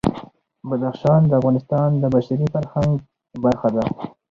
[0.69, 2.91] بدخشان د افغانستان د بشري فرهنګ
[3.43, 3.85] برخه ده.